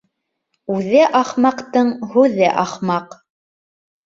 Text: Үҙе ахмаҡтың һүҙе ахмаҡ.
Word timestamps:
Үҙе 0.77 1.03
ахмаҡтың 1.19 1.91
һүҙе 2.15 2.49
ахмаҡ. 2.63 3.15